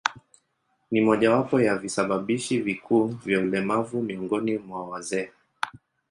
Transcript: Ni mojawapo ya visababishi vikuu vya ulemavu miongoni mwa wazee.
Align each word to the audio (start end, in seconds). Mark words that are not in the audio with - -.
Ni 0.91 1.01
mojawapo 1.01 1.61
ya 1.61 1.77
visababishi 1.77 2.61
vikuu 2.61 3.07
vya 3.07 3.39
ulemavu 3.39 4.01
miongoni 4.01 4.57
mwa 4.57 4.89
wazee. 4.89 5.29